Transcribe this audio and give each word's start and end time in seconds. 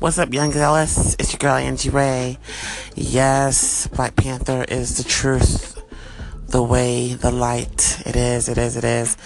What's 0.00 0.16
up, 0.16 0.32
Young 0.32 0.54
Ellis? 0.54 1.16
It's 1.18 1.32
your 1.32 1.38
girl 1.38 1.56
Angie 1.56 1.90
Ray. 1.90 2.38
Yes, 2.94 3.88
Black 3.88 4.14
Panther 4.14 4.64
is 4.68 4.96
the 4.96 5.02
truth, 5.02 5.82
the 6.46 6.62
way, 6.62 7.14
the 7.14 7.32
light. 7.32 8.00
It 8.06 8.14
is, 8.14 8.48
it 8.48 8.58
is, 8.58 8.76
it 8.76 8.84
is. 8.84 9.16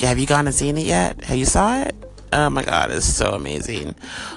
have 0.00 0.18
you 0.18 0.26
gone 0.26 0.48
and 0.48 0.54
seen 0.54 0.76
it 0.78 0.86
yet? 0.86 1.22
Have 1.22 1.38
you 1.38 1.44
saw 1.44 1.82
it? 1.82 1.94
Oh 2.32 2.50
my 2.50 2.64
god, 2.64 2.90
it's 2.90 3.06
so 3.06 3.34
amazing. 3.34 3.94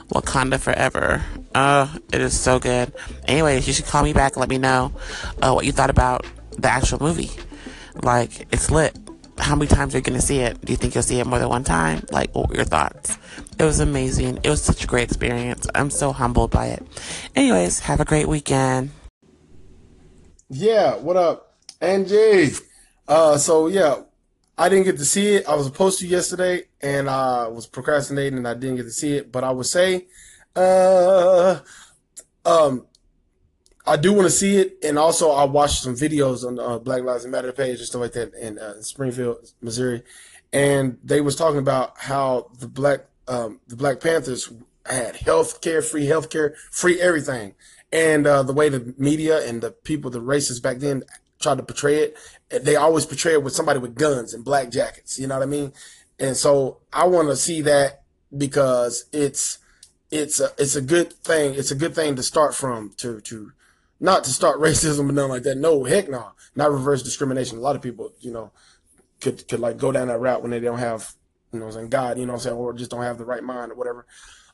Wakanda 0.09 0.59
Forever. 0.59 1.25
Oh, 1.55 1.91
it 2.11 2.21
is 2.21 2.39
so 2.39 2.59
good. 2.59 2.93
Anyways, 3.25 3.65
you 3.65 3.73
should 3.73 3.87
call 3.87 4.03
me 4.03 4.13
back 4.13 4.33
and 4.33 4.41
let 4.41 4.49
me 4.49 4.59
know 4.59 4.93
uh, 5.41 5.53
what 5.53 5.65
you 5.65 5.71
thought 5.71 5.89
about 5.89 6.23
the 6.55 6.69
actual 6.69 6.99
movie. 6.99 7.31
Like, 8.03 8.47
it's 8.53 8.69
lit. 8.69 8.95
How 9.43 9.57
many 9.57 9.67
times 9.67 9.93
you're 9.93 10.01
to 10.01 10.21
see 10.21 10.39
it? 10.39 10.63
Do 10.63 10.71
you 10.71 10.77
think 10.77 10.95
you'll 10.95 11.03
see 11.03 11.19
it 11.19 11.27
more 11.27 11.37
than 11.37 11.49
one 11.49 11.65
time? 11.65 12.05
Like, 12.11 12.33
what 12.33 12.47
were 12.47 12.55
your 12.55 12.63
thoughts? 12.63 13.17
It 13.59 13.65
was 13.65 13.81
amazing. 13.81 14.39
It 14.41 14.49
was 14.49 14.61
such 14.61 14.85
a 14.85 14.87
great 14.87 15.03
experience. 15.03 15.67
I'm 15.75 15.89
so 15.89 16.13
humbled 16.13 16.49
by 16.49 16.67
it. 16.67 16.81
Anyways, 17.35 17.79
have 17.81 17.99
a 17.99 18.05
great 18.05 18.29
weekend. 18.29 18.91
Yeah, 20.49 20.95
what 20.95 21.17
up? 21.17 21.57
Angie. 21.81 22.51
Uh, 23.05 23.37
so 23.37 23.67
yeah, 23.67 24.03
I 24.57 24.69
didn't 24.69 24.85
get 24.85 24.97
to 24.97 25.05
see 25.05 25.35
it. 25.35 25.45
I 25.45 25.55
was 25.55 25.65
supposed 25.65 25.99
to 25.99 26.07
yesterday 26.07 26.63
and 26.81 27.09
I 27.09 27.49
was 27.49 27.67
procrastinating 27.67 28.37
and 28.37 28.47
I 28.47 28.53
didn't 28.53 28.77
get 28.77 28.83
to 28.83 28.91
see 28.91 29.17
it. 29.17 29.29
But 29.29 29.43
I 29.43 29.51
would 29.51 29.65
say, 29.65 30.07
uh, 30.55 31.59
um, 32.45 32.85
I 33.85 33.97
do 33.97 34.13
want 34.13 34.25
to 34.25 34.31
see 34.31 34.57
it, 34.57 34.77
and 34.83 34.97
also 34.97 35.31
I 35.31 35.43
watched 35.43 35.83
some 35.83 35.95
videos 35.95 36.45
on 36.45 36.57
uh, 36.57 36.79
Black 36.79 37.03
Lives 37.03 37.25
Matter 37.25 37.51
page 37.51 37.79
and 37.79 37.87
stuff 37.87 38.01
like 38.01 38.13
that 38.13 38.33
in, 38.33 38.57
uh, 38.57 38.81
Springfield, 38.81 39.51
Missouri, 39.61 40.03
and 40.53 40.97
they 41.03 41.19
was 41.19 41.35
talking 41.35 41.59
about 41.59 41.93
how 41.97 42.49
the 42.59 42.67
black 42.67 43.01
um, 43.27 43.59
the 43.67 43.75
Black 43.75 43.99
Panthers 43.99 44.51
had 44.85 45.17
health 45.17 45.61
care, 45.61 45.81
free 45.81 46.05
health 46.05 46.29
care, 46.29 46.55
free 46.71 47.01
everything, 47.01 47.55
and 47.91 48.25
uh, 48.25 48.43
the 48.43 48.53
way 48.53 48.69
the 48.69 48.93
media 48.97 49.45
and 49.47 49.61
the 49.61 49.71
people, 49.71 50.09
the 50.09 50.21
racists 50.21 50.61
back 50.61 50.77
then 50.77 51.03
tried 51.39 51.57
to 51.57 51.63
portray 51.63 51.97
it, 51.97 52.17
they 52.49 52.75
always 52.77 53.05
portray 53.05 53.33
it 53.33 53.43
with 53.43 53.53
somebody 53.53 53.79
with 53.79 53.95
guns 53.95 54.33
and 54.33 54.45
black 54.45 54.71
jackets. 54.71 55.19
You 55.19 55.27
know 55.27 55.35
what 55.35 55.43
I 55.43 55.47
mean? 55.47 55.73
And 56.19 56.37
so 56.37 56.77
I 56.93 57.05
want 57.05 57.27
to 57.29 57.35
see 57.35 57.61
that 57.63 58.03
because 58.35 59.05
it's 59.11 59.59
it's 60.09 60.39
a 60.39 60.51
it's 60.57 60.75
a 60.75 60.81
good 60.81 61.11
thing. 61.11 61.53
It's 61.55 61.71
a 61.71 61.75
good 61.75 61.95
thing 61.95 62.15
to 62.15 62.23
start 62.23 62.55
from 62.55 62.93
to 62.97 63.19
to 63.21 63.51
not 63.99 64.23
to 64.25 64.29
start 64.31 64.59
racism 64.59 65.07
and 65.07 65.15
nothing 65.15 65.31
like 65.31 65.43
that. 65.43 65.57
No, 65.57 65.83
heck 65.83 66.09
no. 66.09 66.31
Not 66.55 66.71
reverse 66.71 67.03
discrimination. 67.03 67.57
A 67.57 67.61
lot 67.61 67.75
of 67.75 67.81
people, 67.81 68.11
you 68.19 68.31
know, 68.31 68.51
could 69.21 69.47
could 69.47 69.59
like 69.59 69.77
go 69.77 69.91
down 69.91 70.07
that 70.07 70.19
route 70.19 70.41
when 70.41 70.51
they 70.51 70.59
don't 70.59 70.79
have, 70.79 71.13
you 71.51 71.59
know, 71.59 71.69
saying 71.71 71.89
God, 71.89 72.17
you 72.17 72.25
know, 72.25 72.33
I'm 72.33 72.39
saying, 72.39 72.55
or 72.55 72.73
just 72.73 72.91
don't 72.91 73.01
have 73.01 73.17
the 73.17 73.25
right 73.25 73.43
mind 73.43 73.71
or 73.71 73.75
whatever. 73.75 74.05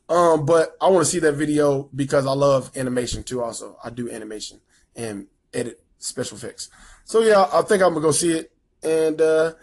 Um, 0.07 0.45
but 0.45 0.75
I 0.81 0.89
want 0.89 1.05
to 1.05 1.11
see 1.11 1.19
that 1.19 1.33
video 1.33 1.89
because 1.95 2.25
I 2.25 2.31
love 2.31 2.71
animation 2.75 3.23
too. 3.23 3.43
Also, 3.43 3.77
I 3.83 3.89
do 3.89 4.09
animation 4.09 4.59
and 4.95 5.27
edit 5.53 5.81
special 5.99 6.37
effects. 6.37 6.69
So 7.05 7.21
yeah, 7.21 7.47
I 7.53 7.61
think 7.61 7.83
I'm 7.83 7.93
gonna 7.93 8.01
go 8.01 8.11
see 8.11 8.31
it. 8.31 8.51
And 8.81 9.21
uh, 9.21 9.53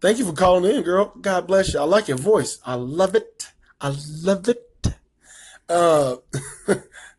thank 0.00 0.18
you 0.18 0.26
for 0.26 0.32
calling 0.32 0.70
in, 0.70 0.82
girl. 0.82 1.14
God 1.20 1.46
bless 1.46 1.72
you. 1.72 1.80
I 1.80 1.84
like 1.84 2.08
your 2.08 2.18
voice. 2.18 2.58
I 2.64 2.74
love 2.74 3.14
it. 3.14 3.52
I 3.80 3.94
love 4.22 4.48
it. 4.48 4.66
Uh, 5.68 6.16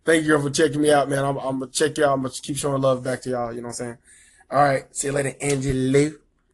thank 0.06 0.26
you 0.26 0.40
for 0.42 0.50
checking 0.50 0.82
me 0.82 0.92
out, 0.92 1.10
man. 1.10 1.24
I'm, 1.24 1.38
I'm 1.38 1.60
gonna 1.60 1.72
check 1.72 1.98
y'all. 1.98 2.14
I'm 2.14 2.22
gonna 2.22 2.34
keep 2.34 2.58
showing 2.58 2.82
love 2.82 3.04
back 3.04 3.22
to 3.24 3.30
y'all. 3.32 3.54
You 3.54 3.62
know 3.62 3.68
what 3.68 3.80
I'm 3.82 3.86
saying? 3.86 3.98
All 4.50 4.64
right. 4.64 4.96
See 4.96 5.08
you 5.08 5.14
later, 5.14 5.34
Angie 5.42 5.74
Lou. 5.74 6.21